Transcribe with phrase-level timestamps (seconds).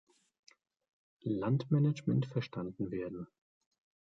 [1.25, 3.27] Landmanagement verstanden werden.